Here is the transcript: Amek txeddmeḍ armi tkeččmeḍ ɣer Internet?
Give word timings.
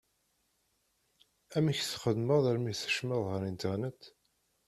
Amek 1.57 1.77
txeddmeḍ 1.81 2.43
armi 2.51 2.73
tkeččmeḍ 2.73 3.21
ɣer 3.27 3.41
Internet? 3.51 4.01